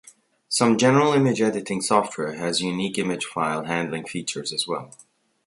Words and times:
Some 0.49 0.79
general 0.79 1.13
image 1.13 1.41
editing 1.43 1.79
software 1.79 2.33
has 2.33 2.59
unique 2.59 2.97
image 2.97 3.23
file 3.25 3.65
handling 3.65 4.05
features 4.07 4.51
as 4.51 4.65
well. 4.67 4.91